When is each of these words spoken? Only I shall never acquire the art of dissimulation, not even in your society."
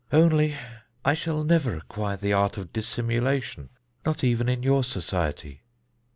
Only 0.11 0.55
I 1.05 1.13
shall 1.13 1.43
never 1.43 1.75
acquire 1.75 2.17
the 2.17 2.33
art 2.33 2.57
of 2.57 2.73
dissimulation, 2.73 3.69
not 4.03 4.23
even 4.23 4.49
in 4.49 4.63
your 4.63 4.83
society." 4.83 5.61